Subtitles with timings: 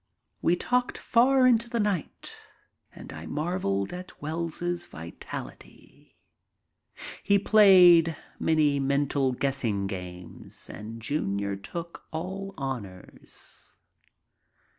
[0.41, 2.35] We talked far into the night,
[2.91, 6.17] and I marveled at Wells's vitality.
[7.29, 13.77] We played many mental guessing games and Junior took all honors.